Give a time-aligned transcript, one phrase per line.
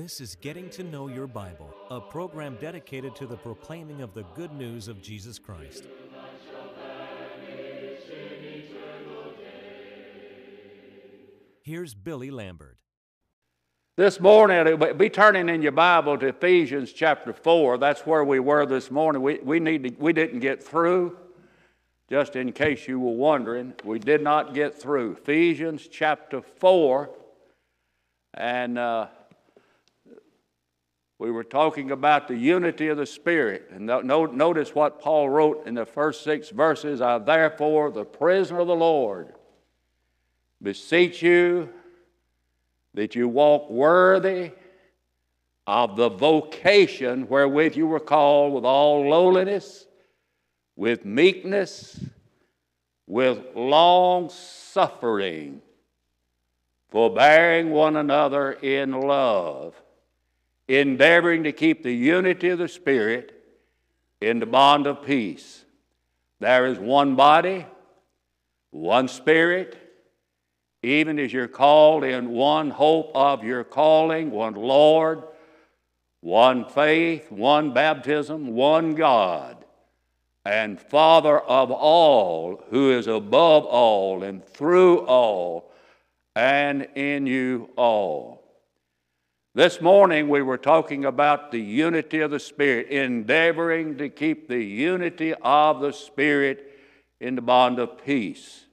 [0.00, 4.22] This is Getting to Know Your Bible, a program dedicated to the proclaiming of the
[4.34, 5.84] good news of Jesus Christ.
[11.60, 12.78] Here's Billy Lambert.
[13.98, 17.76] This morning, be turning in your Bible to Ephesians chapter 4.
[17.76, 19.20] That's where we were this morning.
[19.20, 21.18] We, we, need to, we didn't get through,
[22.08, 23.74] just in case you were wondering.
[23.84, 25.12] We did not get through.
[25.20, 27.10] Ephesians chapter 4.
[28.32, 29.08] And uh,
[31.20, 33.68] we were talking about the unity of the Spirit.
[33.70, 38.60] And no, notice what Paul wrote in the first six verses I, therefore, the prisoner
[38.60, 39.34] of the Lord,
[40.62, 41.68] beseech you
[42.94, 44.52] that you walk worthy
[45.66, 49.86] of the vocation wherewith you were called with all lowliness,
[50.74, 52.02] with meekness,
[53.06, 55.60] with long suffering,
[56.88, 59.74] forbearing one another in love
[60.78, 63.34] endeavoring to keep the unity of the Spirit
[64.20, 65.64] in the bond of peace.
[66.38, 67.66] There is one body,
[68.70, 69.76] one Spirit,
[70.82, 75.24] even as you're called in one hope of your calling, one Lord,
[76.20, 79.64] one faith, one baptism, one God,
[80.44, 85.72] and Father of all, who is above all and through all
[86.36, 88.39] and in you all.
[89.52, 94.62] This morning we were talking about the unity of the Spirit, endeavoring to keep the
[94.62, 96.78] unity of the Spirit
[97.18, 98.66] in the bond of peace.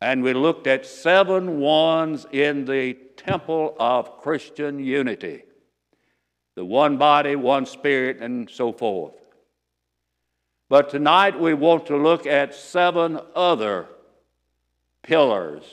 [0.00, 5.44] And we looked at seven ones in the temple of Christian unity
[6.56, 9.14] the one body, one spirit, and so forth.
[10.68, 13.88] But tonight we want to look at seven other
[15.02, 15.64] pillars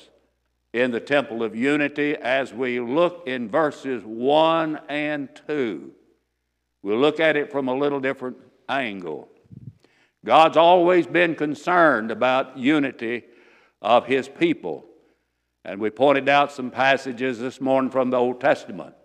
[0.73, 5.91] in the temple of unity as we look in verses 1 and 2.
[6.81, 8.37] We'll look at it from a little different
[8.69, 9.29] angle.
[10.23, 13.23] God's always been concerned about unity
[13.81, 14.85] of His people.
[15.65, 18.95] And we pointed out some passages this morning from the Old Testament.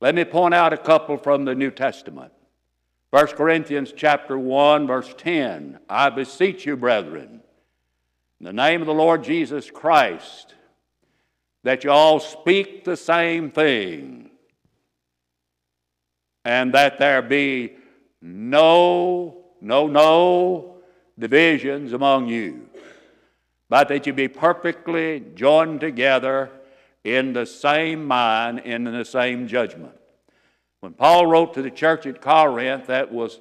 [0.00, 2.32] Let me point out a couple from the New Testament.
[3.10, 5.78] 1 Corinthians chapter 1 verse 10.
[5.88, 7.42] I beseech you, brethren,
[8.38, 10.54] in the name of the Lord Jesus Christ,
[11.62, 14.30] that you all speak the same thing,
[16.44, 17.76] and that there be
[18.22, 20.76] no, no, no
[21.18, 22.68] divisions among you,
[23.68, 26.50] but that you be perfectly joined together
[27.04, 29.94] in the same mind and in the same judgment.
[30.80, 33.40] When Paul wrote to the church at Corinth, that was,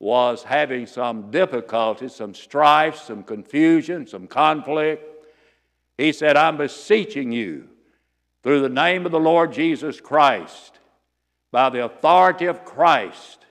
[0.00, 5.09] was having some difficulties, some strife, some confusion, some conflict.
[6.00, 7.68] He said, I'm beseeching you
[8.42, 10.78] through the name of the Lord Jesus Christ,
[11.52, 13.44] by the authority of Christ,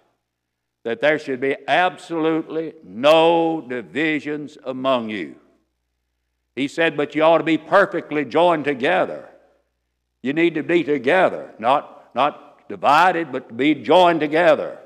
[0.83, 5.35] that there should be absolutely no divisions among you.
[6.55, 9.29] He said, but you ought to be perfectly joined together.
[10.23, 14.79] You need to be together, not, not divided, but to be joined together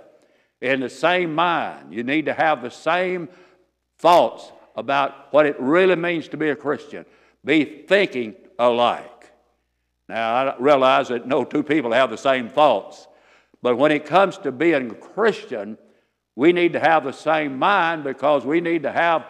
[0.59, 1.93] in the same mind.
[1.93, 3.29] You need to have the same
[3.99, 7.05] thoughts about what it really means to be a Christian.
[7.45, 9.31] Be thinking alike.
[10.09, 13.07] Now, I realize that no two people have the same thoughts,
[13.61, 15.77] but when it comes to being Christian,
[16.35, 19.25] we need to have the same mind because we need to have,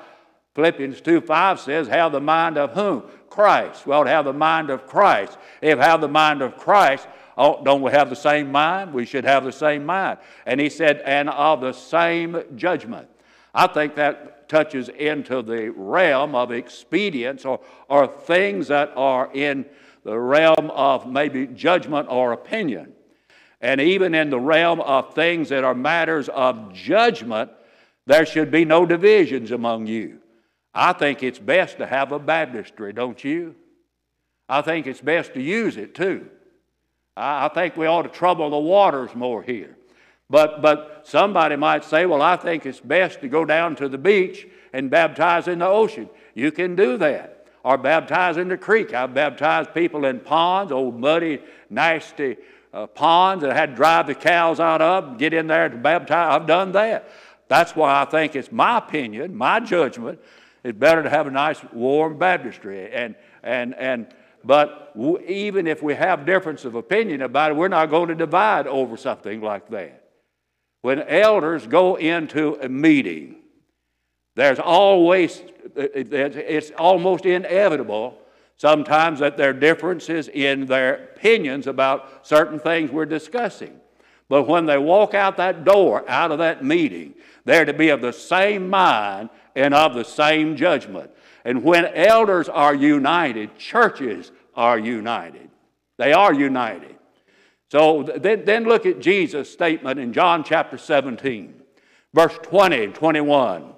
[0.56, 3.04] Philippians 2 5 says, have the mind of whom?
[3.30, 3.86] Christ.
[3.86, 5.38] We ought to have the mind of Christ.
[5.62, 7.08] If have the mind of Christ,
[7.38, 8.94] oh, don't we have the same mind?
[8.94, 10.20] We should have the same mind.
[10.46, 13.10] And he said, and of the same judgment.
[13.54, 19.66] I think that touches into the realm of expedience or, or things that are in
[20.04, 22.94] the realm of maybe judgment or opinion.
[23.62, 27.52] And even in the realm of things that are matters of judgment,
[28.06, 30.20] there should be no divisions among you.
[30.74, 33.56] I think it's best to have a baptistry, don't you?
[34.50, 36.28] I think it's best to use it too.
[37.16, 39.78] I, think we ought to trouble the waters more here.
[40.34, 44.00] But, but somebody might say, well, I think it's best to go down to the
[44.00, 46.10] beach and baptize in the ocean.
[46.34, 48.96] You can do that or baptize in the creek.
[48.96, 51.40] I've baptized people in ponds, old muddy,
[51.70, 52.38] nasty
[52.74, 55.78] uh, ponds that I had to drive the cows out of, get in there to
[55.78, 56.34] baptize.
[56.34, 57.12] I've done that.
[57.48, 60.20] That's why I think it's my opinion, my judgment,
[60.64, 62.92] it's better to have a nice warm baptistry.
[62.92, 63.14] And,
[63.44, 64.08] and, and,
[64.44, 68.16] but w- even if we have difference of opinion about it, we're not going to
[68.16, 70.03] divide over something like that.
[70.84, 73.38] When elders go into a meeting,
[74.36, 75.42] there's always,
[75.76, 78.20] it's almost inevitable
[78.58, 83.80] Sometimes that there are differences in their opinions about certain things we're discussing.
[84.30, 87.14] But when they walk out that door, out of that meeting,
[87.46, 91.12] they're to be of the same mind and of the same judgment.
[91.44, 95.50] And when elders are united, churches are united.
[95.98, 96.93] They are united.
[97.74, 101.60] So then, then look at Jesus' statement in John chapter 17,
[102.14, 103.74] verse 20 and 21.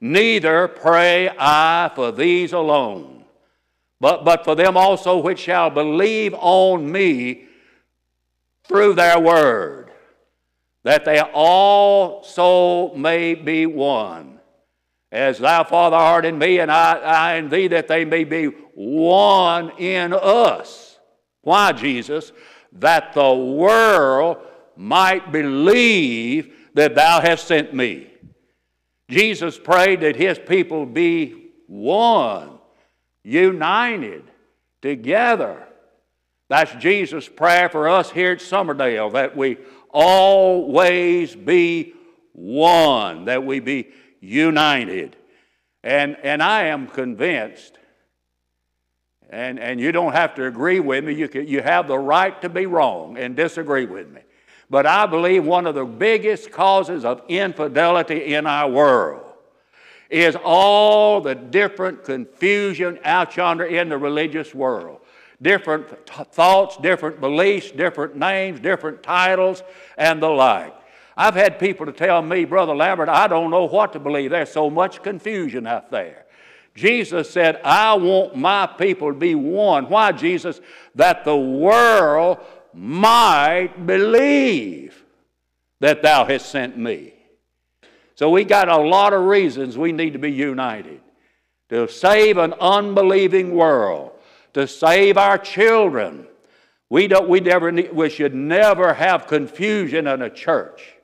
[0.00, 3.26] Neither pray I for these alone,
[4.00, 7.48] but, but for them also which shall believe on me
[8.64, 9.90] through their word,
[10.84, 14.40] that they also may be one.
[15.12, 18.46] As thou, Father, art in me, and I, I in thee, that they may be
[18.72, 20.87] one in us.
[21.48, 22.30] Why, Jesus?
[22.72, 24.36] That the world
[24.76, 28.08] might believe that thou hast sent me.
[29.08, 32.58] Jesus prayed that his people be one,
[33.24, 34.24] united,
[34.82, 35.66] together.
[36.50, 39.56] That's Jesus' prayer for us here at Summerdale that we
[39.90, 41.94] always be
[42.32, 43.88] one, that we be
[44.20, 45.16] united.
[45.82, 47.78] And, and I am convinced,
[49.30, 52.40] and, and you don't have to agree with me, you, can, you have the right
[52.42, 54.22] to be wrong and disagree with me.
[54.70, 59.24] But I believe one of the biggest causes of infidelity in our world
[60.10, 65.00] is all the different confusion out yonder in the religious world.
[65.40, 69.62] Different thoughts, different beliefs, different names, different titles,
[69.96, 70.74] and the like.
[71.16, 74.30] I've had people to tell me, Brother Lambert, I don't know what to believe.
[74.30, 76.26] There's so much confusion out there.
[76.78, 79.88] Jesus said, I want my people to be one.
[79.88, 80.60] Why, Jesus?
[80.94, 82.38] That the world
[82.72, 85.02] might believe
[85.80, 87.14] that thou hast sent me.
[88.14, 91.00] So we got a lot of reasons we need to be united.
[91.70, 94.12] To save an unbelieving world,
[94.54, 96.28] to save our children.
[96.88, 100.94] We, don't, we, never, we should never have confusion in a church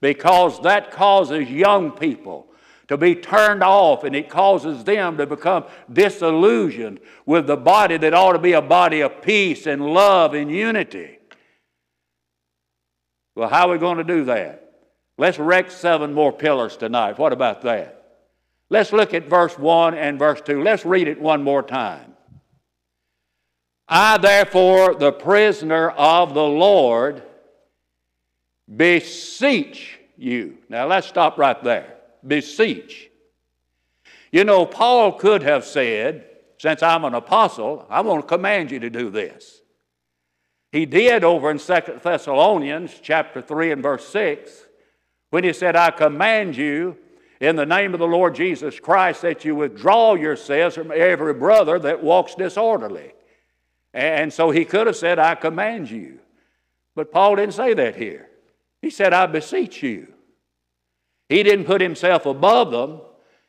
[0.00, 2.48] because that causes young people
[2.88, 8.14] to be turned off and it causes them to become disillusioned with the body that
[8.14, 11.18] ought to be a body of peace and love and unity.
[13.34, 14.72] Well, how are we going to do that?
[15.16, 17.18] Let's wreck seven more pillars tonight.
[17.18, 17.98] What about that?
[18.68, 20.62] Let's look at verse 1 and verse 2.
[20.62, 22.14] Let's read it one more time.
[23.88, 27.22] I, therefore, the prisoner of the Lord,
[28.74, 30.56] beseech you.
[30.68, 31.96] Now let's stop right there.
[32.26, 33.10] Beseech.
[34.30, 36.26] You know, Paul could have said,
[36.58, 39.60] since I'm an apostle, I'm going to command you to do this.
[40.70, 44.50] He did over in Second Thessalonians chapter 3 and verse 6
[45.30, 46.96] when he said, I command you
[47.40, 51.78] in the name of the Lord Jesus Christ that you withdraw yourselves from every brother
[51.80, 53.12] that walks disorderly.
[53.92, 56.20] And so he could have said, I command you.
[56.94, 58.28] But Paul didn't say that here.
[58.80, 60.11] He said, I beseech you.
[61.32, 63.00] He didn't put himself above them.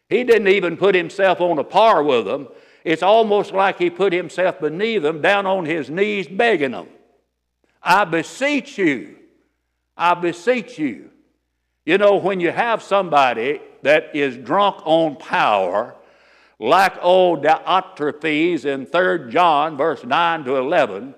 [0.08, 2.48] He didn't even put himself on a par with them.
[2.86, 6.88] It's almost like he put himself beneath them, down on his knees, begging them.
[7.82, 9.18] I beseech you.
[9.98, 11.10] I beseech you.
[11.86, 15.94] You know, when you have somebody that is drunk on power,
[16.60, 21.16] like old Diotrephes in 3 John, verse 9 to 11,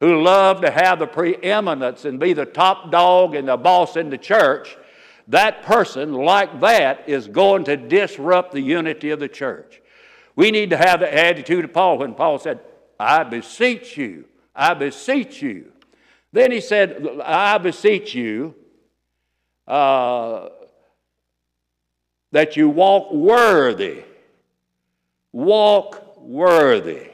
[0.00, 4.08] who love to have the preeminence and be the top dog and the boss in
[4.08, 4.78] the church,
[5.28, 9.82] that person, like that, is going to disrupt the unity of the church.
[10.36, 12.60] We need to have the attitude of Paul when Paul said,
[13.00, 15.72] I beseech you, I beseech you.
[16.32, 18.54] Then he said, I beseech you
[19.66, 20.48] uh,
[22.32, 24.04] that you walk worthy.
[25.32, 27.10] Walk worthy.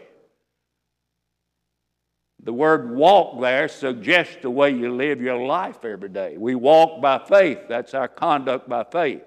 [2.44, 6.36] The word walk there suggests the way you live your life every day.
[6.36, 7.60] We walk by faith.
[7.68, 9.22] That's our conduct by faith.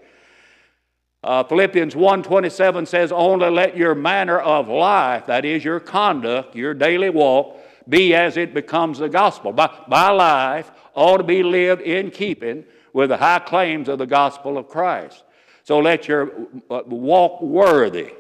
[1.24, 6.74] Uh, Philippians 1.27 says, Only let your manner of life, that is your conduct, your
[6.74, 7.58] daily walk,
[7.88, 9.54] be as it becomes the gospel.
[9.54, 14.06] By, my life ought to be lived in keeping with the high claims of the
[14.06, 15.24] gospel of Christ.
[15.64, 16.32] So let your
[16.70, 18.14] uh, walk worthy.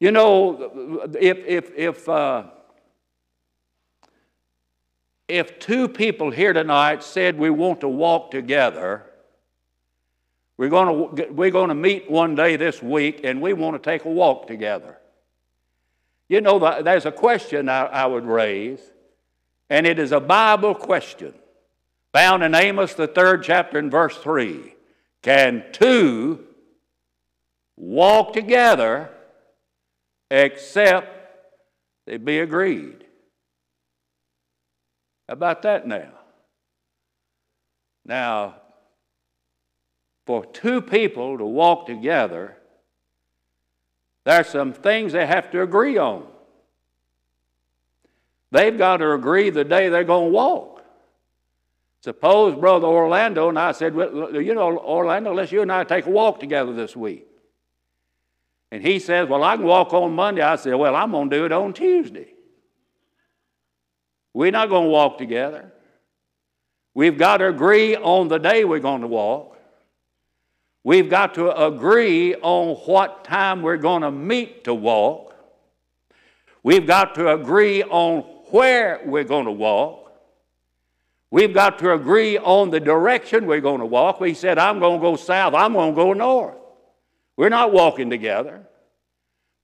[0.00, 2.44] You know, if, if, if uh,
[5.32, 9.02] if two people here tonight said we want to walk together,
[10.58, 13.90] we're going to, we're going to meet one day this week and we want to
[13.90, 14.98] take a walk together.
[16.28, 18.80] You know, there's a question I, I would raise,
[19.70, 21.32] and it is a Bible question
[22.12, 24.74] found in Amos, the third chapter, in verse 3.
[25.22, 26.44] Can two
[27.76, 29.08] walk together
[30.30, 31.08] except
[32.06, 33.01] they be agreed.
[35.28, 36.10] About that now?
[38.04, 38.56] Now,
[40.26, 42.56] for two people to walk together,
[44.24, 46.26] there's some things they have to agree on.
[48.50, 50.84] They've got to agree the day they're going to walk.
[52.00, 56.06] Suppose Brother Orlando and I said, well, You know, Orlando, let's you and I take
[56.06, 57.26] a walk together this week.
[58.72, 60.40] And he says, Well, I can walk on Monday.
[60.40, 62.31] I said, Well, I'm going to do it on Tuesday.
[64.34, 65.72] We're not going to walk together.
[66.94, 69.58] We've got to agree on the day we're going to walk.
[70.84, 75.34] We've got to agree on what time we're going to meet to walk.
[76.62, 80.12] We've got to agree on where we're going to walk.
[81.30, 84.20] We've got to agree on the direction we're going to walk.
[84.20, 86.58] We said, I'm going to go south, I'm going to go north.
[87.36, 88.66] We're not walking together.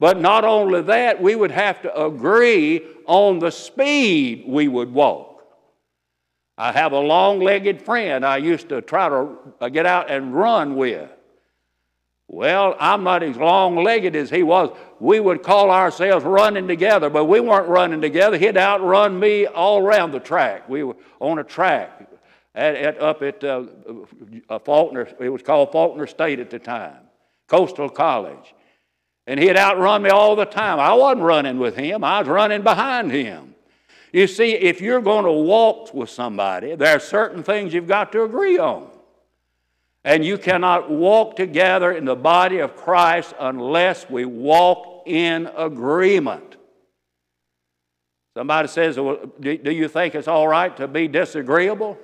[0.01, 5.45] But not only that, we would have to agree on the speed we would walk.
[6.57, 10.35] I have a long legged friend I used to try to uh, get out and
[10.35, 11.11] run with.
[12.27, 14.77] Well, I'm not as long legged as he was.
[15.01, 18.37] We would call ourselves running together, but we weren't running together.
[18.37, 20.69] He'd outrun me all around the track.
[20.69, 22.09] We were on a track
[22.55, 23.65] at, at, up at uh,
[24.49, 26.99] uh, Faulkner, it was called Faulkner State at the time,
[27.47, 28.55] Coastal College.
[29.29, 30.81] And he'd outrun me all the time.
[30.81, 33.55] I wasn't running with him, I was running behind him.
[34.11, 38.11] You see, if you're going to walk with somebody, there are certain things you've got
[38.13, 38.89] to agree on.
[40.03, 46.57] And you cannot walk together in the body of Christ unless we walk in agreement.
[48.33, 51.99] Somebody says, well, do, do you think it's all right to be disagreeable?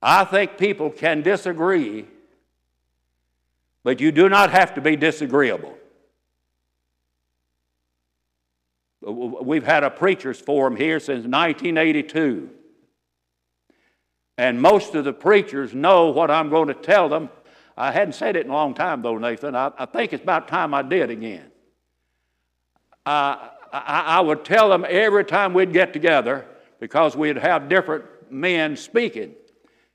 [0.00, 2.06] I think people can disagree,
[3.86, 5.72] but you do not have to be disagreeable.
[9.00, 12.50] We've had a preacher's forum here since 1982.
[14.38, 17.30] And most of the preachers know what I'm going to tell them.
[17.76, 19.54] I hadn't said it in a long time, though, Nathan.
[19.54, 21.48] I, I think it's about time I did again.
[23.06, 26.44] Uh, I, I would tell them every time we'd get together,
[26.80, 29.36] because we'd have different men speaking,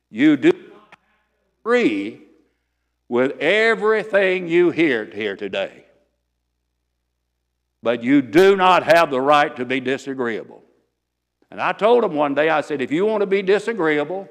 [0.10, 0.54] you do
[1.60, 2.22] agree
[3.12, 5.84] with everything you hear here today.
[7.84, 10.64] But you do not have the right to be disagreeable.
[11.52, 14.30] And I told him one day, I said, if you want to be disagreeable,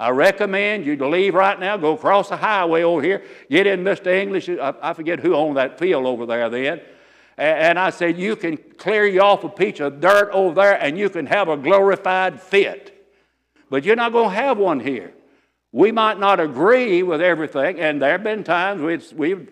[0.00, 3.84] I recommend you to leave right now, go across the highway over here, get in
[3.84, 4.08] Mr.
[4.12, 4.48] English.
[4.48, 6.80] Uh, I forget who owned that field over there then.
[7.38, 10.98] And I said, You can clear you off a piece of dirt over there and
[10.98, 13.14] you can have a glorified fit.
[13.70, 15.14] But you're not going to have one here.
[15.72, 19.48] We might not agree with everything, and there have been times we've, we've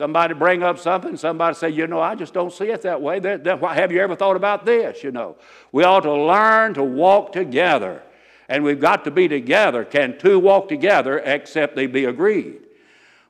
[0.00, 3.18] Somebody bring up something, somebody say, you know, I just don't see it that way.
[3.18, 5.04] That, have you ever thought about this?
[5.04, 5.36] You know,
[5.72, 8.02] we ought to learn to walk together,
[8.48, 9.84] and we've got to be together.
[9.84, 12.62] Can two walk together except they be agreed?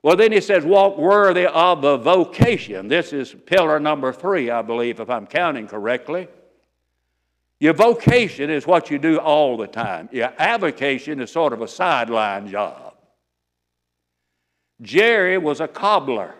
[0.00, 2.86] Well, then he says, walk worthy of the vocation.
[2.86, 6.28] This is pillar number three, I believe, if I'm counting correctly.
[7.60, 10.08] Your vocation is what you do all the time.
[10.12, 12.94] Your avocation is sort of a sideline job.
[14.82, 16.34] Carey was a cobbler.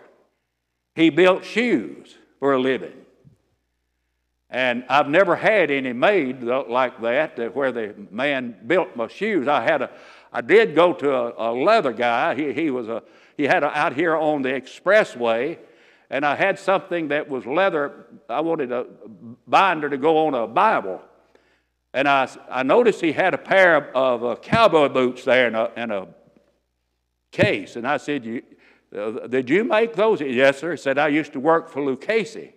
[0.95, 2.93] He built shoes for a living.
[4.49, 9.47] And I've never had any made like that, where the man built my shoes.
[9.47, 9.91] I had a,
[10.33, 12.35] I did go to a, a leather guy.
[12.35, 13.03] He, he was a,
[13.37, 15.57] he had a, out here on the expressway,
[16.09, 18.07] and I had something that was leather.
[18.27, 18.87] I wanted a
[19.47, 21.01] binder to go on a Bible,
[21.93, 25.71] and I, I noticed he had a pair of, uh, cowboy boots there in a,
[25.75, 26.07] in a
[27.31, 28.41] case, and I said, you,
[28.95, 30.21] uh, did you make those?
[30.21, 30.71] Yes, sir.
[30.71, 32.53] He said, I used to work for Lucchese.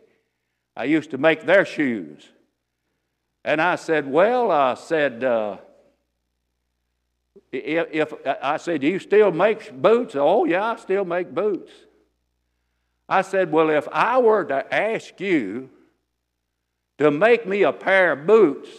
[0.77, 2.29] I used to make their shoes.
[3.45, 5.59] And I said, Well, I said, uh,
[7.53, 10.17] if, if, I said, Do you still make boots?
[10.17, 11.71] Oh, yeah, I still make boots.
[13.09, 15.71] I said, Well, if I were to ask you
[16.99, 18.71] to make me a pair of boots,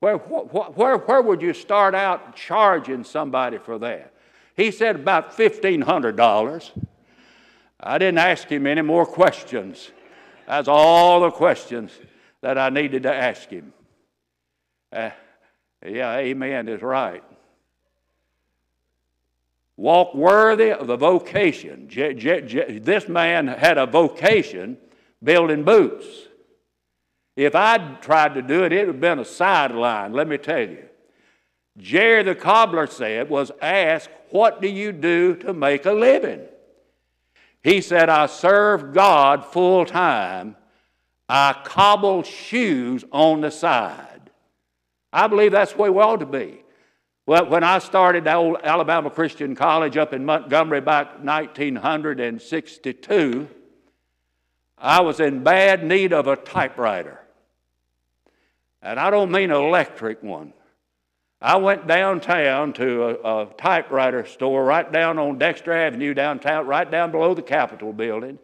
[0.00, 4.12] where, where, where would you start out charging somebody for that?
[4.56, 6.70] He said about $1,500.
[7.78, 9.90] I didn't ask him any more questions.
[10.46, 11.92] That's all the questions
[12.40, 13.72] that I needed to ask him.
[14.92, 15.10] Uh,
[15.86, 17.22] yeah, amen is right.
[19.76, 21.88] Walk worthy of the vocation.
[21.88, 24.76] This man had a vocation
[25.22, 26.06] building boots.
[27.40, 30.60] If I'd tried to do it, it would have been a sideline, let me tell
[30.60, 30.84] you.
[31.82, 36.42] Carey the cobbler said, was asked, What do you do to make a living?
[37.62, 40.54] He said, I serve God full time.
[41.30, 44.30] I cobble shoes on the side.
[45.10, 46.62] I believe that's the way we ought to be.
[47.24, 53.48] Well, when I started the old Alabama Christian College up in Montgomery back 1962,
[54.76, 57.19] I was in bad need of a typewriter.
[58.82, 60.52] And I don't mean an electric one.
[61.42, 66.90] I went downtown to a, a, typewriter store right down on Dexter Avenue downtown, right
[66.90, 68.38] down below the Capitol building,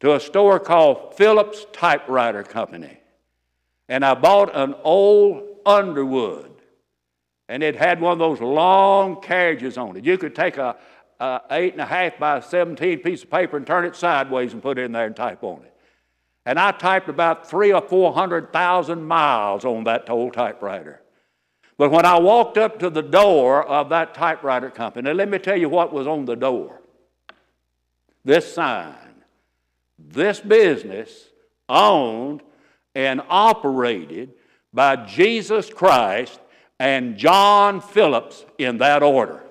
[0.00, 2.98] to a store called Phillips Typewriter Company.
[3.88, 6.52] And I bought an old Underwood.
[7.48, 10.04] And it had one of those long carriages on it.
[10.04, 10.76] You could take a,
[11.18, 14.62] a eight and a half by 17 piece of paper and turn it sideways and
[14.62, 15.74] put it in there and type on it.
[16.48, 21.02] And I typed about three or four hundred thousand miles on that old typewriter.
[21.76, 25.58] But when I walked up to the door of that typewriter company, let me tell
[25.58, 26.80] you what was on the door.
[28.24, 28.94] This sign.
[29.98, 31.28] This business
[31.68, 32.42] owned
[32.94, 34.32] and operated
[34.72, 36.40] by Jesus Christ
[36.78, 39.42] and John Phillips in that order.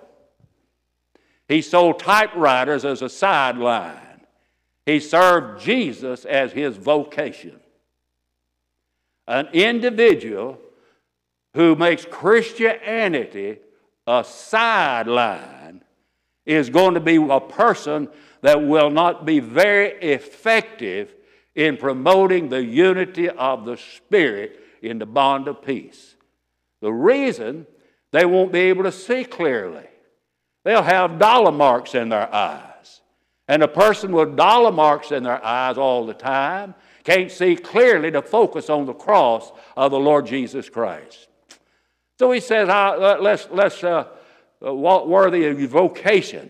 [1.48, 4.07] He sold typewriters as a sideline.
[4.88, 7.60] He served Jesus as his vocation.
[9.28, 10.62] An individual
[11.54, 13.60] who makes Christianity
[14.08, 15.84] a sideline
[16.46, 18.08] is going to be a person
[18.42, 21.14] that will not be very effective
[21.54, 26.16] in promoting the unity of the Spirit in the bond of peace.
[26.80, 27.68] The reason
[28.14, 29.88] they won't be able to see clearly,
[30.64, 32.77] they'll have dollar marks in their eyes.
[33.48, 38.12] And a person with dollar marks in their eyes all the time can't see clearly
[38.12, 41.30] to focus on the cross of the Lord Jesus Christ.
[42.20, 44.08] So he says, uh, let's, let's uh,
[44.66, 46.50] uh walk worthy of your vocation.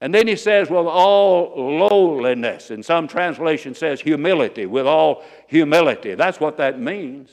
[0.00, 2.70] And then he says, with all lowliness.
[2.70, 6.14] And some translation says humility, with all humility.
[6.14, 7.30] That's what that means.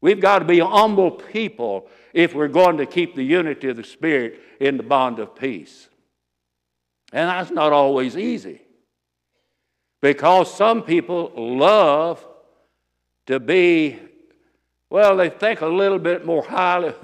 [0.00, 3.84] We've got to be humble people if we're going to keep the unity of the
[3.84, 5.88] Spirit in the bond of peace.
[7.14, 8.60] And that's not always easy.
[10.02, 12.22] Because some people love
[13.26, 13.98] to be
[14.90, 16.94] well, they think a little bit more highly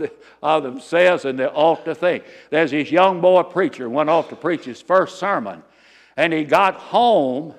[0.42, 2.23] of themselves than they ought to think.
[2.49, 5.64] There's this young boy preacher went off to preach his first sermon,
[6.16, 7.53] and he got home,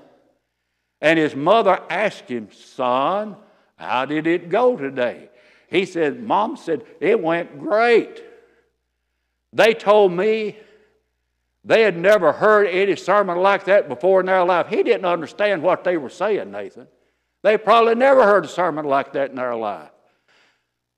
[1.01, 3.35] and his mother asked him, Son,
[3.75, 5.27] how did it go today?
[5.67, 8.23] He said, Mom said, it went great.
[9.51, 10.55] They told me
[11.63, 14.67] they had never heard any sermon like that before in their life.
[14.67, 16.87] He didn't understand what they were saying, Nathan.
[17.43, 19.89] They probably never heard a sermon like that in their life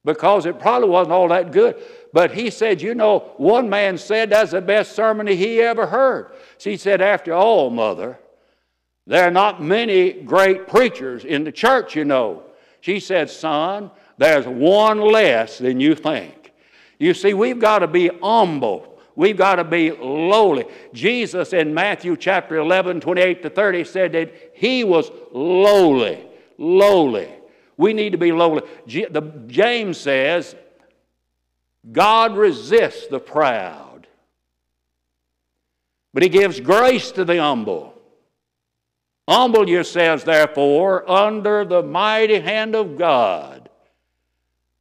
[0.06, 1.82] because it probably wasn't all that good.
[2.12, 6.34] But he said, You know, one man said that's the best sermon he ever heard.
[6.58, 8.20] She said, After all, mother,
[9.08, 12.44] there are not many great preachers in the church, you know.
[12.82, 16.54] She said, Son, there's one less than you think.
[17.00, 18.93] You see, we've got to be humble.
[19.16, 20.66] We've got to be lowly.
[20.94, 26.26] Jesus in Matthew chapter 11, 28 to 30 said that he was lowly,
[26.58, 27.30] lowly.
[27.78, 28.64] We need to be lowly.
[28.86, 30.56] The, James says,
[31.92, 34.08] God resists the proud,
[36.14, 37.94] but he gives grace to the humble.
[39.28, 43.70] Humble yourselves, therefore, under the mighty hand of God,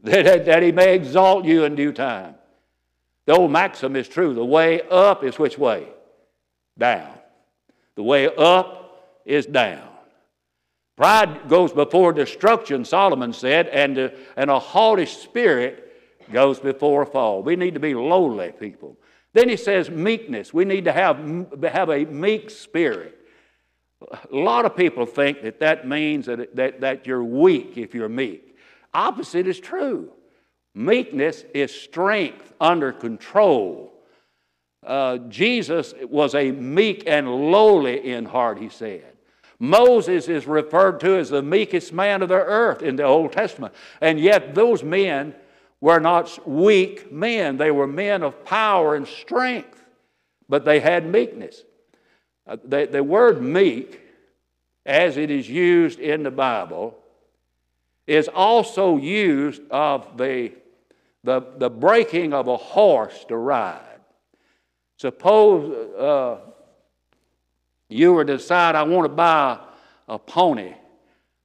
[0.01, 2.35] that, that he may exalt you in due time.
[3.27, 4.35] The old maxim is true.
[4.35, 5.89] The way up is which way?
[6.79, 7.13] Down.
[7.95, 9.89] The way up is down.
[10.97, 15.93] Pride goes before destruction, Solomon said, and, uh, and a haughty spirit
[16.31, 17.43] goes before a fall.
[17.43, 18.99] We need to be lowly people.
[19.33, 20.53] Then he says meekness.
[20.53, 21.19] We need to have,
[21.63, 23.19] have a meek spirit.
[24.11, 28.09] A lot of people think that that means that, that, that you're weak if you're
[28.09, 28.57] meek.
[28.93, 30.13] Opposite is true.
[30.75, 33.93] Meekness is strength under control.
[34.85, 39.05] Uh, Jesus was a meek and lowly in heart, he said.
[39.59, 43.73] Moses is referred to as the meekest man of the earth in the Old Testament.
[44.01, 45.37] And yet, those men
[45.81, 49.85] were not weak men, they were men of power and strength,
[50.49, 51.63] but they had meekness.
[52.47, 54.01] Uh, the, the word meek,
[54.85, 56.99] as it is used in the Bible,
[58.07, 60.53] is also used of the,
[61.25, 64.01] the, the breaking of a horse to ride.
[64.97, 66.39] Suppose uh,
[67.89, 69.59] you were to decide, I want to buy
[70.09, 70.75] a pony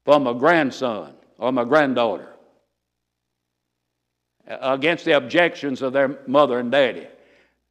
[0.05, 2.29] for my grandson or my granddaughter
[4.47, 7.07] against the objections of their mother and daddy,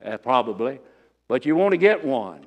[0.05, 0.79] uh, probably,
[1.29, 2.47] but you want to get one.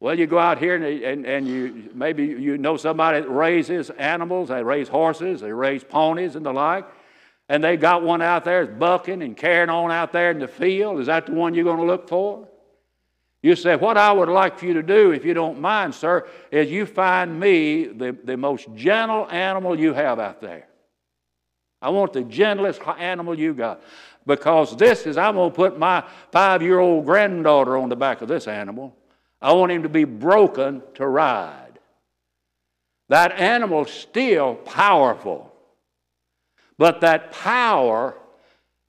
[0.00, 3.90] Well, you go out here and, and, and you maybe you know somebody that raises
[3.90, 4.48] animals.
[4.48, 6.84] They raise horses, they raise ponies and the like.
[7.52, 10.48] And they got one out there that's bucking and carrying on out there in the
[10.48, 11.00] field.
[11.00, 12.48] Is that the one you're going to look for?
[13.42, 16.26] You say, What I would like for you to do, if you don't mind, sir,
[16.50, 20.66] is you find me the, the most gentle animal you have out there.
[21.82, 23.82] I want the gentlest animal you got.
[24.26, 28.22] Because this is, I'm going to put my five year old granddaughter on the back
[28.22, 28.96] of this animal.
[29.42, 31.78] I want him to be broken to ride.
[33.10, 35.51] That animal's still powerful,
[36.82, 38.16] but that power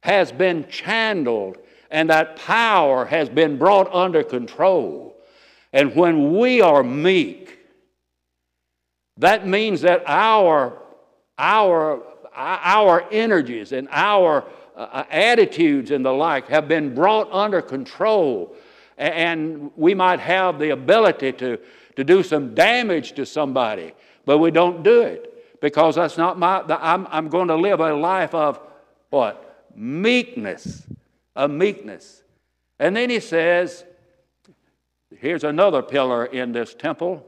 [0.02, 1.60] has been channeled
[1.92, 5.16] and that power has been brought under control.
[5.72, 7.60] And when we are meek,
[9.18, 10.82] that means that our,
[11.38, 12.02] our,
[12.36, 14.44] our energies and our
[14.76, 18.56] uh, attitudes and the like have been brought under control.
[18.98, 21.60] And we might have the ability to,
[21.96, 23.94] to do some damage to somebody,
[24.26, 25.33] but we don't do it
[25.64, 28.60] because that's not my, I'm, I'm going to live a life of
[29.10, 29.70] what?
[29.74, 30.84] Meekness
[31.38, 32.22] A meekness.
[32.80, 33.86] And then he says,
[35.18, 37.26] here's another pillar in this temple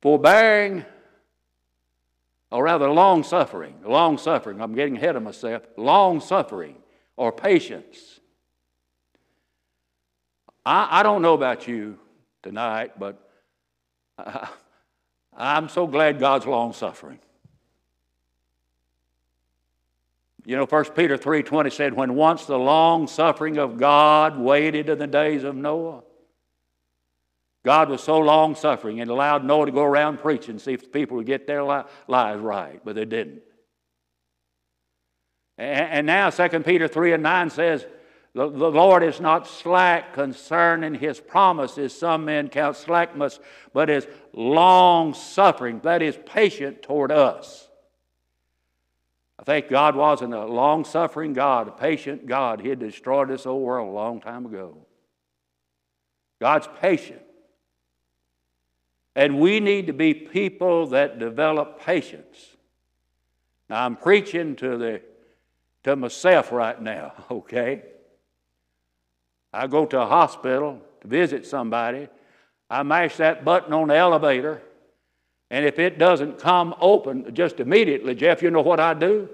[0.00, 0.84] forbearing,
[2.52, 4.60] or rather long suffering, long suffering.
[4.60, 5.64] I'm getting ahead of myself.
[5.76, 6.76] Long suffering
[7.16, 8.20] or patience.
[10.64, 11.98] I, I don't know about you
[12.44, 13.27] tonight, but
[14.18, 14.48] I,
[15.38, 17.20] I'm so glad God's long suffering.
[20.44, 24.98] You know, 1 Peter 3.20 said, when once the long suffering of God waited in
[24.98, 26.02] the days of Noah,
[27.64, 30.88] God was so long suffering and allowed Noah to go around preaching, see if the
[30.88, 33.42] people would get their lives right, but they didn't.
[35.58, 37.84] And now 2 Peter 3 and 9 says,
[38.34, 43.40] the, Lord is not slack concerning his promises, some men count slackness,
[43.72, 47.68] but is long suffering, that is patient toward us
[49.38, 52.60] I think God wasn't a long suffering God, a patient God.
[52.60, 54.76] He had destroyed this old world a long time ago.
[56.40, 57.22] God's patient.
[59.14, 62.56] And we need to be people that develop patience.
[63.68, 65.02] Now, I'm preaching to, the,
[65.84, 67.82] to myself right now, okay?
[69.52, 72.08] I go to a hospital to visit somebody.
[72.70, 74.60] I mash that button on the elevator,
[75.50, 79.28] and if it doesn't come open just immediately, Jeff, you know what I do?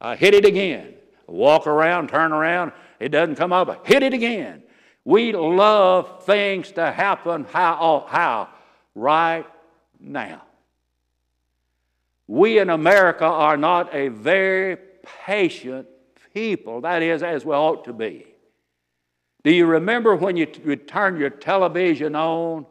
[0.00, 0.94] I hit it again.
[1.26, 3.86] Walk around, turn around, it doesn't come up.
[3.86, 4.62] Hit it again.
[5.04, 8.48] We love things to happen how, oh, how?
[8.94, 9.46] Right
[9.98, 10.42] now.
[12.26, 14.76] We in America are not a very
[15.26, 15.88] patient
[16.32, 16.82] people.
[16.82, 18.26] That is, as we ought to be.
[19.42, 22.66] Do you remember when you, turned your television on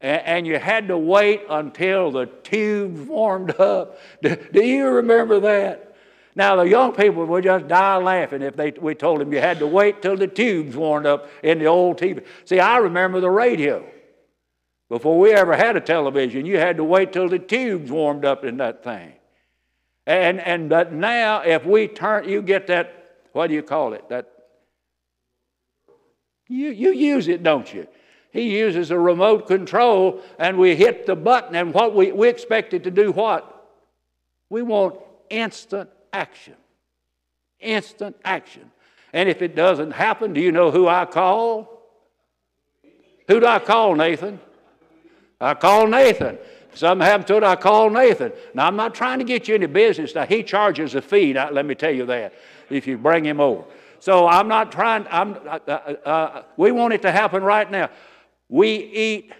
[0.00, 3.98] and you had to wait until the tube warmed up.
[4.22, 5.96] Do, do, you remember that?
[6.34, 9.58] Now, the young people would just die laughing if they, we told them you had
[9.60, 12.24] to wait till the tubes warmed up in the old TV.
[12.44, 13.86] See, I remember the radio.
[14.90, 18.44] Before we ever had a television, you had to wait till the tubes warmed up
[18.44, 19.12] in that thing.
[20.06, 24.08] And, and but now, if we turn, you get that, what do you call it?
[24.10, 24.30] That
[26.48, 27.86] you, you use it, don't you?
[28.30, 32.74] He uses a remote control, and we hit the button, and what we, we expect
[32.74, 33.52] it to do what?
[34.50, 34.96] We want
[35.30, 36.54] instant action.
[37.60, 38.70] Instant action.
[39.12, 41.82] And if it doesn't happen, do you know who I call?
[43.28, 44.38] Who do I call, Nathan?
[45.40, 46.38] I call Nathan.
[46.74, 48.32] Something happened to it, I call Nathan.
[48.52, 50.14] Now, I'm not trying to get you into business.
[50.14, 52.34] Now, he charges a fee, now, let me tell you that,
[52.68, 53.64] if you bring him over.
[53.98, 55.70] So I'm not trying, I'm, uh, uh,
[56.04, 57.90] uh, we want it to happen right now.
[58.48, 59.32] We eat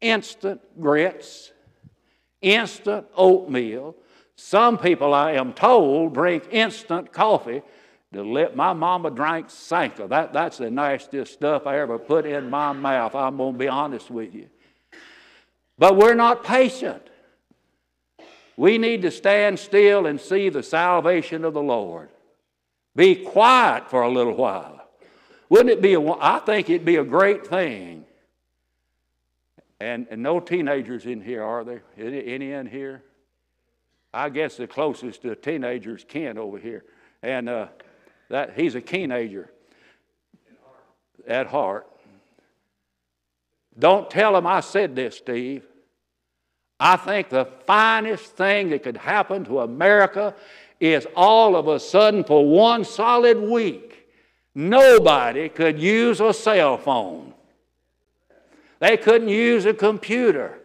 [0.00, 1.52] instant grits,
[2.42, 3.96] instant oatmeal.
[4.36, 7.62] Some people, I am told, drink instant coffee.
[8.12, 10.06] To let my mama drink Sanka.
[10.06, 13.12] That, that's the nastiest stuff I ever put in my mouth.
[13.16, 14.48] I'm going to be honest with you.
[15.78, 17.02] But we're not patient.
[18.56, 22.08] We need to stand still and see the salvation of the Lord.
[22.96, 24.86] Be quiet for a little while.
[25.48, 28.04] Wouldn't it be a, I think it'd be a great thing
[29.80, 31.82] and, and no teenagers in here, are there?
[31.98, 33.02] Any, any in here?
[34.12, 36.84] I guess the closest to a teenager is Ken over here.
[37.22, 37.66] And uh,
[38.30, 39.50] that he's a teenager
[41.26, 41.86] at heart.
[43.78, 45.66] Don't tell him I said this, Steve.
[46.78, 50.34] I think the finest thing that could happen to America
[50.80, 53.94] is all of a sudden, for one solid week,
[54.54, 57.34] Nobody could use a cell phone.
[58.78, 60.58] They couldn't use a computer.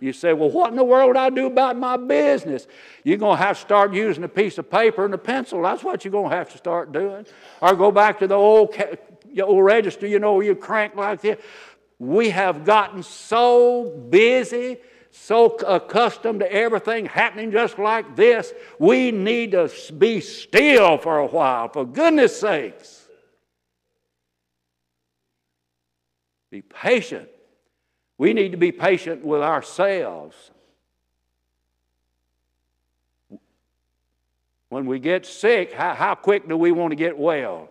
[0.00, 2.66] You say, well, what in the world would I do about my business?
[3.04, 5.60] You're going to have to start using a piece of paper and a pencil.
[5.62, 7.26] That's what you're going to have to start doing.
[7.60, 8.74] Or go back to the old,
[9.42, 11.38] old register, you know, you crank like this.
[11.98, 14.78] We have gotten so busy,
[15.10, 18.52] so accustomed to everything happening just like this.
[18.78, 23.08] We need to be still for a while, for goodness sakes.
[26.50, 27.28] Be patient
[28.20, 30.36] we need to be patient with ourselves.
[34.68, 37.70] When we get sick, how, how quick do we want to get well?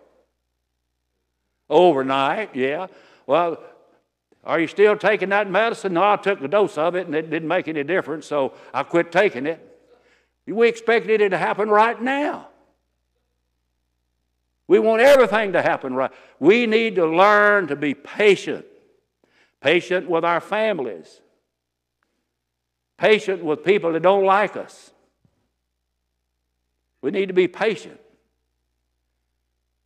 [1.68, 2.88] Overnight, yeah.
[3.28, 3.62] Well,
[4.44, 5.94] are you still taking that medicine?
[5.94, 8.82] No, I took a dose of it and it didn't make any difference, so I
[8.82, 9.66] quit taking it.
[10.46, 12.48] We expected it to happen right now.
[14.66, 16.10] We want everything to happen right.
[16.38, 18.64] We need to learn to be patient
[19.60, 21.20] patient with our families,
[22.98, 24.90] patient with people that don't like us.
[27.02, 28.00] We need to be patient.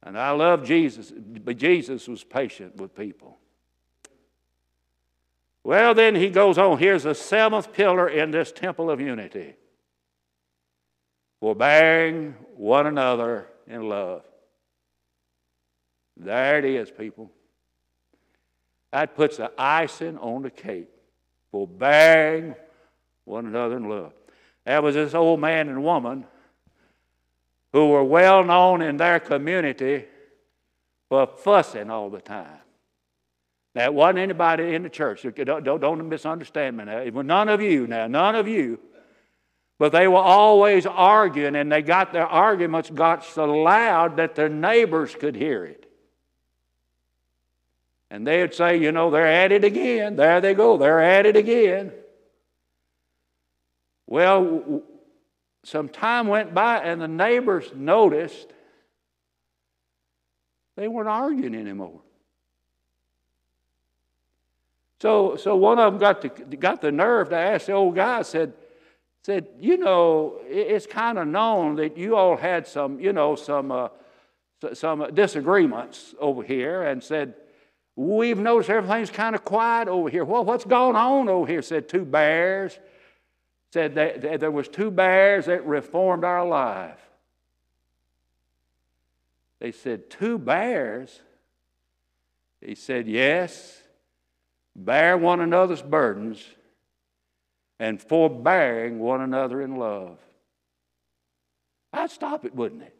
[0.03, 3.38] And I love Jesus, but Jesus was patient with people.
[5.64, 6.79] Well, then he goes on.
[6.79, 9.55] Here's the seventh pillar in this temple of unity
[11.40, 14.22] forbearing one another in love.
[16.16, 17.31] There it is, people.
[18.92, 20.88] That puts the icing on the cake.
[21.50, 22.55] Forbearing
[23.24, 24.12] one another in love.
[24.64, 26.24] That was this old man and woman
[27.72, 30.05] who were well known in their community
[31.09, 32.63] for fussing all the time.
[33.75, 35.23] Now, it wasn't anybody in the church.
[35.23, 36.99] Don't, don't, don't misunderstand me now.
[36.99, 38.79] It was none of you now, none of you.
[39.79, 44.49] But they were always arguing, and they got their arguments got so loud that their
[44.49, 45.91] neighbors could hear it.
[48.11, 50.15] And they would say, you know, they're at it again.
[50.15, 51.91] There they go, they're at it again.
[54.07, 54.83] Well,
[55.65, 58.53] some time went by, and the neighbors noticed
[60.77, 62.04] they weren't arguing anymore.
[65.05, 68.23] So, so one of them got the, got the nerve to ask the old guy,
[68.23, 68.55] said,
[69.23, 73.71] said, you know, it's kind of known that you all had some, you know, some,
[73.71, 73.88] uh,
[74.73, 77.35] some disagreements over here, and said,
[77.97, 80.25] We've noticed everything's kind of quiet over here.
[80.25, 81.61] Well, what's going on over here?
[81.61, 82.79] Said two bears.
[83.75, 86.99] Said that, that there was two bears that reformed our life.
[89.61, 91.21] They said, Two bears?
[92.62, 93.84] He said, Yes.
[94.77, 96.45] Bear one another's burdens
[97.79, 100.19] and forbearing one another in love.
[101.93, 102.97] I'd stop it, wouldn't it?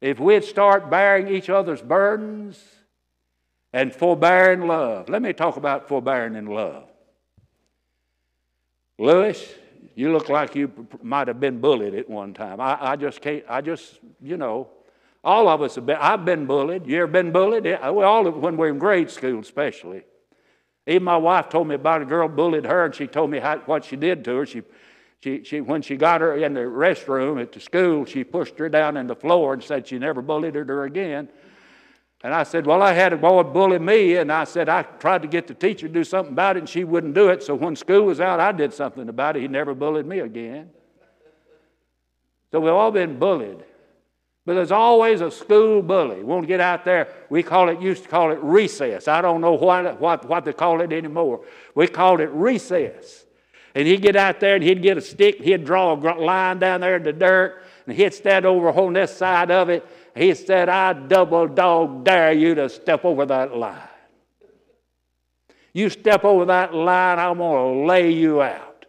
[0.00, 2.62] If we'd start bearing each other's burdens
[3.72, 5.08] and forbearing love.
[5.08, 6.88] Let me talk about forbearing in love.
[8.98, 9.52] Lewis,
[9.96, 10.70] you look like you
[11.02, 12.60] might have been bullied at one time.
[12.60, 14.68] I, I just can't, I just, you know,
[15.24, 16.86] all of us have been, I've been bullied.
[16.86, 17.64] You ever been bullied?
[17.64, 20.04] Yeah, we all, when we are in grade school, especially.
[20.86, 23.58] Even my wife told me about a girl bullied her, and she told me how,
[23.60, 24.46] what she did to her.
[24.46, 24.62] She,
[25.20, 28.68] she, she, when she got her in the restroom at the school, she pushed her
[28.68, 31.28] down on the floor and said she never bullied her again.
[32.22, 35.22] And I said, Well, I had a boy bully me, and I said, I tried
[35.22, 37.42] to get the teacher to do something about it, and she wouldn't do it.
[37.42, 39.42] So when school was out, I did something about it.
[39.42, 40.70] He never bullied me again.
[42.50, 43.64] So we've all been bullied.
[44.46, 46.16] But there's always a school bully.
[46.16, 47.08] We won't get out there.
[47.30, 49.08] We call it, used to call it recess.
[49.08, 51.44] I don't know what, what, what they call it anymore.
[51.74, 53.24] We called it recess.
[53.74, 56.82] And he'd get out there and he'd get a stick, he'd draw a line down
[56.82, 60.68] there in the dirt, and he'd stand over on this side of it, he said,
[60.68, 63.88] I double dog dare you to step over that line.
[65.72, 68.86] You step over that line, I'm going to lay you out.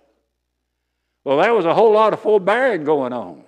[1.23, 3.44] Well, there was a whole lot of forbearing going on.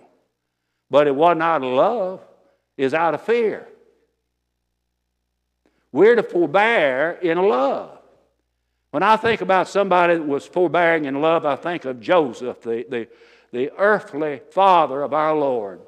[0.89, 2.21] But it wasn't out of love,
[2.78, 3.67] it's out of fear.
[5.91, 7.97] We're to forbear in love.
[8.91, 12.86] When I think about somebody that was forbearing in love, I think of Joseph, the,
[12.89, 13.08] the,
[13.52, 15.82] the earthly father of our Lord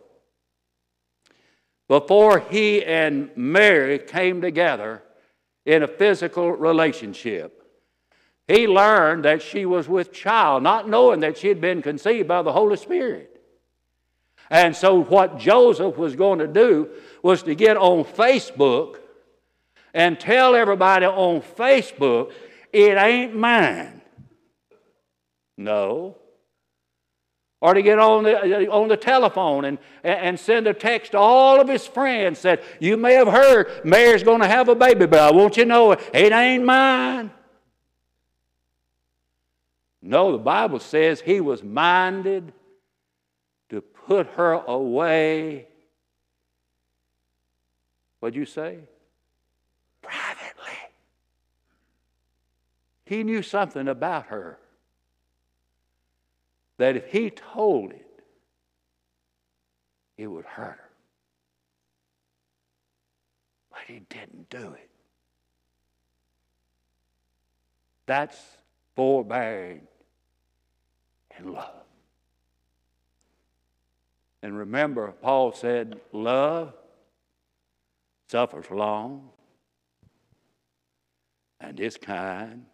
[1.89, 5.01] before he and Mary came together
[5.65, 7.63] in a physical relationship.
[8.47, 12.41] He learned that she was with child, not knowing that she had been conceived by
[12.41, 13.38] the Holy Spirit.
[14.49, 16.89] And so, what Joseph was going to do
[17.21, 18.97] was to get on Facebook
[19.93, 22.31] and tell everybody on Facebook,
[22.71, 24.01] it ain't mine.
[25.57, 26.15] No.
[27.61, 31.59] or to get on the, on the telephone and, and send a text to all
[31.59, 35.19] of his friends said, You may have heard Mary's going to have a baby, but
[35.19, 37.31] I want you to know it ain't mine.
[40.01, 42.53] No, the Bible says he was minded
[44.09, 45.67] put her away.
[48.19, 48.79] What'd you say?
[50.01, 50.79] Privately.
[53.05, 54.57] He knew something about her
[56.77, 58.23] that if he told it,
[60.17, 60.89] it would hurt her.
[63.69, 64.89] But he didn't do it.
[68.07, 68.39] That's
[68.95, 69.81] forbearing
[71.37, 71.88] and love.
[74.41, 76.73] And remember, Paul said, Love
[78.27, 79.29] suffers long
[81.59, 82.65] and is kind,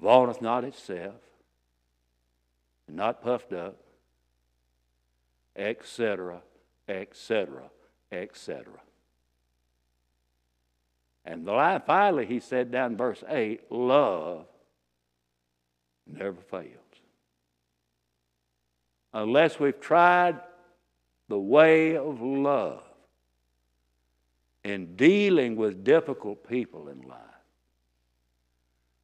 [0.00, 1.20] vaunteth not itself,
[2.88, 3.76] not puffed up,
[5.56, 6.40] etc.,
[6.88, 7.70] etc.,
[8.10, 8.64] etc.
[11.24, 14.46] And the finally, he said down in verse 8, love
[16.06, 16.81] never fails.
[19.12, 20.40] Unless we've tried
[21.28, 22.82] the way of love
[24.64, 27.18] in dealing with difficult people in life,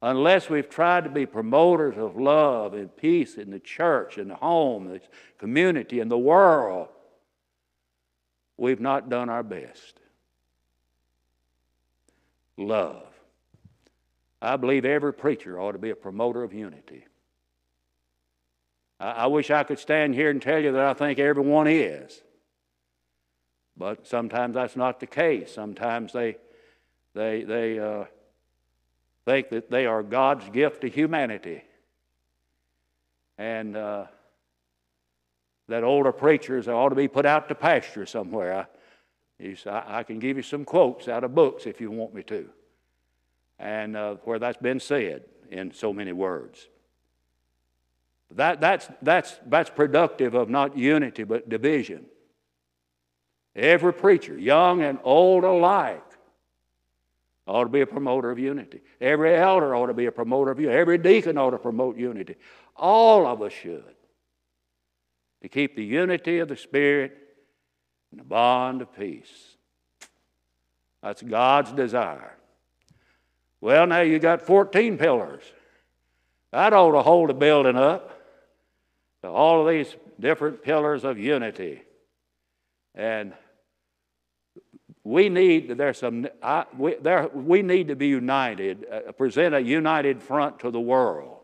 [0.01, 4.35] unless we've tried to be promoters of love and peace in the church, in the
[4.35, 5.01] home, the
[5.37, 6.87] community, in the world,
[8.57, 9.99] we've not done our best.
[12.57, 13.05] Love.
[14.41, 17.05] I believe every preacher ought to be a promoter of unity.
[18.99, 22.21] I, I wish I could stand here and tell you that I think everyone is.
[23.77, 25.53] But sometimes that's not the case.
[25.53, 26.37] Sometimes they,
[27.13, 28.05] they, they, uh,
[29.29, 31.63] think that they are God's gift to humanity.
[33.37, 34.05] And uh,
[35.67, 38.67] that older preachers ought to be put out to pasture somewhere.
[39.41, 42.23] I, I, I, can give you some quotes out of books if you want me
[42.23, 42.49] to,
[43.59, 46.67] and uh, where that's been said in so many words.
[48.35, 52.05] That, that's, that's, that's productive of not unity but division.
[53.55, 56.03] Every preacher, young and old alike,
[57.47, 58.81] ought to be a promoter of unity.
[59.01, 60.77] Every elder ought to be a promoter of unity.
[60.77, 62.35] Every deacon ought to promote unity.
[62.75, 63.95] All of us should.
[65.41, 67.17] To keep the unity of the Spirit
[68.11, 69.55] and the bond of peace.
[71.01, 72.37] That's God's desire.
[73.61, 75.43] Well, now you got 14 pillars.
[76.51, 78.18] That ought to hold the building up.
[79.21, 81.81] So all of these different pillars of unity.
[82.95, 83.33] And
[85.03, 89.59] we need there's some I, we, there, we need to be united uh, present a
[89.59, 91.39] united front to the world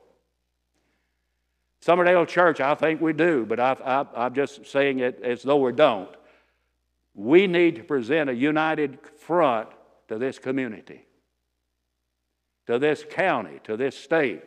[1.85, 5.71] Summerdale Church, I think we do, but I, am just saying it as though we
[5.71, 6.09] don't.
[7.13, 9.69] We need to present a united front
[10.07, 11.05] to this community,
[12.65, 14.43] to this county, to this state.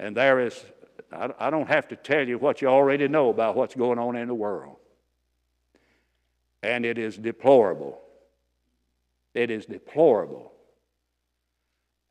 [0.00, 0.64] And there is,
[1.38, 4.28] I, don't have to tell you what you already know about what's going on in
[4.28, 4.76] the world
[6.66, 8.00] and it is deplorable.
[9.34, 10.52] It is deplorable.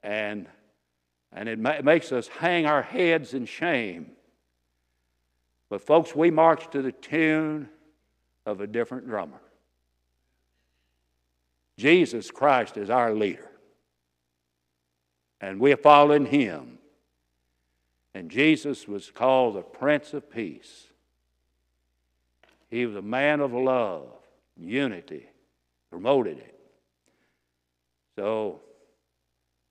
[0.01, 0.47] And,
[1.33, 4.11] and it ma- makes us hang our heads in shame.
[5.69, 7.67] But, folks, we march to the tune
[8.45, 9.41] of a different drummer.
[11.77, 13.51] Jesus Christ is our leader.
[15.41, 16.77] And we're following him.
[18.15, 20.87] And Jesus was called the Prince of Peace.
[22.69, 24.07] He was a man of love
[24.55, 25.27] unity,
[25.89, 26.57] promoted it.
[28.15, 28.61] So,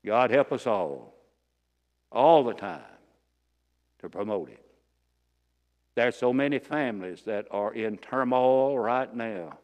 [0.04, 1.14] God help us all,
[2.12, 2.82] all the time,
[4.00, 4.64] to promote it.
[5.94, 9.58] There's so many families that are in turmoil right now.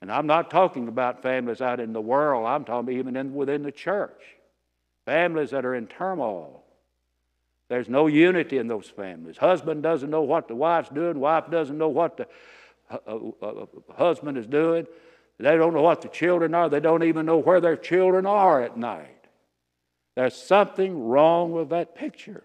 [0.00, 3.64] And I'm not talking about families out in the world, I'm talking even in, within
[3.64, 4.22] the church.
[5.04, 6.59] Families that are in turmoil.
[7.70, 9.36] There's no unity in those families.
[9.36, 12.26] Husband doesn't know what the wife's doing, wife doesn't know what the
[12.90, 14.88] uh, uh, uh, husband is doing.
[15.38, 16.68] They don't know what the children are.
[16.68, 19.28] They don't even know where their children are at night.
[20.16, 22.42] There's something wrong with that picture.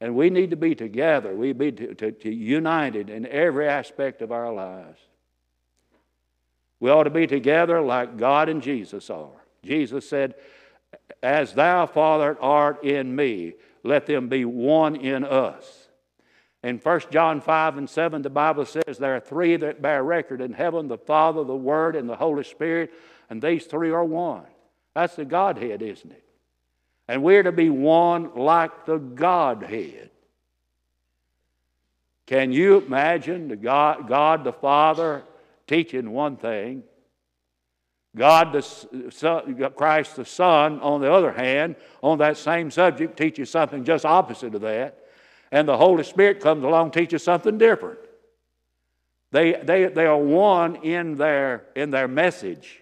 [0.00, 1.34] And we need to be together.
[1.34, 4.98] We need to, to, to united in every aspect of our lives.
[6.80, 9.44] We ought to be together like God and Jesus are.
[9.62, 10.36] Jesus said,
[11.22, 15.88] As thou, Father, art in me, let them be one in us.
[16.62, 20.40] In 1 John 5 and 7, the Bible says there are three that bear record
[20.40, 22.92] in heaven the Father, the Word, and the Holy Spirit,
[23.30, 24.46] and these three are one.
[24.94, 26.24] That's the Godhead, isn't it?
[27.06, 30.10] And we're to be one like the Godhead.
[32.26, 35.22] Can you imagine the God, God the Father
[35.66, 36.82] teaching one thing?
[38.16, 43.50] God the Son, Christ the Son, on the other hand, on that same subject, teaches
[43.50, 44.98] something just opposite of that.
[45.52, 47.98] And the Holy Spirit comes along teaches something different.
[49.30, 52.80] They, they, they are one in their, in their message.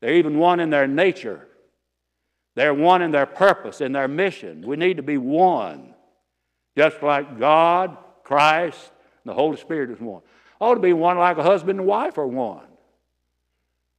[0.00, 1.48] They're even one in their nature.
[2.54, 4.62] They're one in their purpose, in their mission.
[4.66, 5.94] We need to be one.
[6.76, 8.92] Just like God, Christ,
[9.24, 10.22] and the Holy Spirit is one.
[10.60, 12.65] Ought to be one like a husband and wife are one.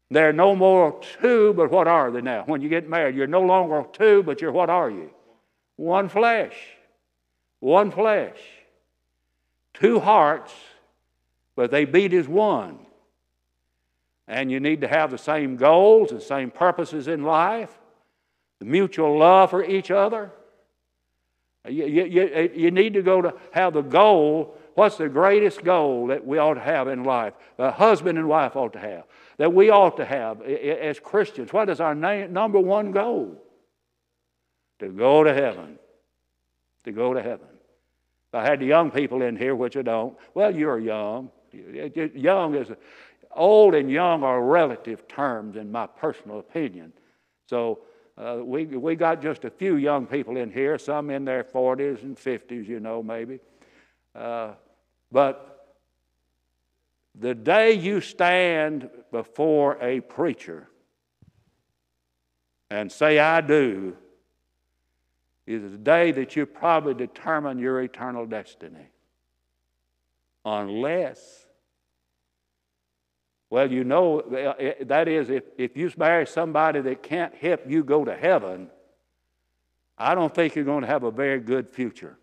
[0.10, 2.43] They're no more two, but what are they now?
[2.45, 5.10] When you get married, you're no longer two, but you're what are you?
[5.76, 6.55] One flesh.
[7.60, 8.38] One flesh.
[9.74, 10.53] Two hearts,
[11.55, 12.80] but they beat as one.
[14.28, 17.78] And you need to have the same goals and same purposes in life,
[18.60, 20.32] the mutual love for each other.
[21.68, 24.58] You, you, you, need to go to have the goal.
[24.76, 27.34] What's the greatest goal that we ought to have in life?
[27.58, 29.03] A husband and wife ought to have.
[29.38, 31.53] That we ought to have as Christians.
[31.53, 33.43] What is our number one goal?
[34.79, 35.77] To go to heaven.
[36.85, 37.47] To go to heaven.
[38.33, 41.31] I had the young people in here, which I don't, well, you're young.
[41.51, 42.69] Young is,
[43.31, 46.93] old and young are relative terms in my personal opinion.
[47.47, 47.79] So
[48.17, 52.03] uh, we, we got just a few young people in here, some in their 40s
[52.03, 53.39] and 50s, you know, maybe.
[54.13, 54.53] Uh,
[55.11, 55.57] but
[57.20, 60.70] the day you stand before a preacher
[62.70, 63.95] and say, I do,
[65.45, 68.89] is the day that you probably determine your eternal destiny.
[70.43, 71.47] Unless
[73.49, 74.22] well, you know,
[74.82, 78.70] that is, if, if you marry somebody that can't help you go to heaven,
[79.97, 82.18] I don't think you're going to have a very good future.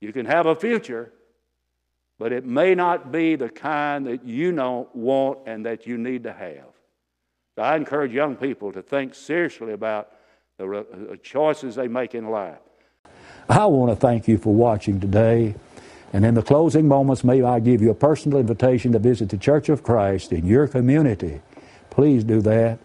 [0.00, 1.12] You can have a future,
[2.18, 6.22] but it may not be the kind that you know, want and that you need
[6.24, 6.66] to have.
[7.56, 10.10] So I encourage young people to think seriously about
[10.58, 12.58] the choices they make in life.
[13.48, 15.54] I want to thank you for watching today.
[16.12, 19.36] And in the closing moments, may I give you a personal invitation to visit the
[19.36, 21.40] Church of Christ in your community.
[21.90, 22.78] Please do that.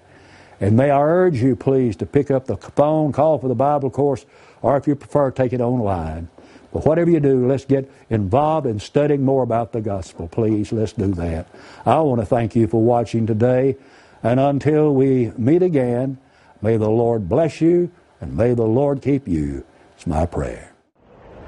[0.60, 3.90] And may I urge you, please, to pick up the phone, call for the Bible
[3.90, 4.26] course,
[4.62, 6.28] or if you prefer, take it online.
[6.72, 10.28] But whatever you do, let's get involved in studying more about the gospel.
[10.28, 11.48] Please, let's do that.
[11.86, 13.76] I want to thank you for watching today.
[14.22, 16.20] And until we meet again,
[16.62, 17.92] may the Lord bless you
[18.22, 19.66] and may the Lord keep you.
[19.96, 20.74] It's my prayer.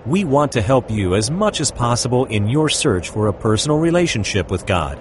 [0.06, 3.78] We want to help you as much as possible in your search for a personal
[3.78, 4.98] relationship with God.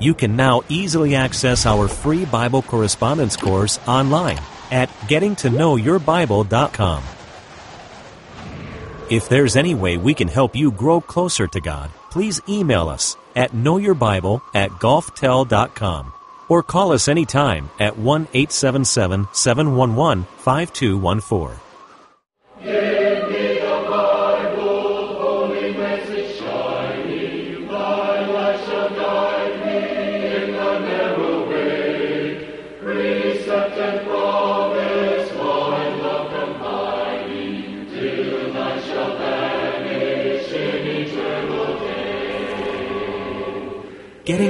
[0.00, 7.17] You can now easily access our free Bible correspondence course online at gettingtoknowyourbible.com.
[9.10, 13.16] If there's any way we can help you grow closer to God, please email us
[13.34, 16.12] at knowyourbible at gulftel.com
[16.48, 21.67] or call us anytime at 1 877 711 5214.